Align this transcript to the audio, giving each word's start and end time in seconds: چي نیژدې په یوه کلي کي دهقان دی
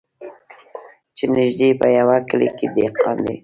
چي 1.15 1.23
نیژدې 1.35 1.69
په 1.79 1.87
یوه 1.97 2.17
کلي 2.29 2.49
کي 2.57 2.65
دهقان 2.75 3.17
دی 3.25 3.35